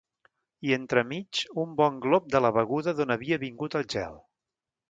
I 0.69 0.71
entremig 0.77 1.41
un 1.65 1.77
bon 1.81 2.01
glop 2.05 2.33
de 2.37 2.43
la 2.47 2.53
beguda 2.57 2.97
d'on 3.01 3.17
havia 3.17 3.41
vingut 3.47 3.81
el 3.83 3.91
gel. 3.97 4.21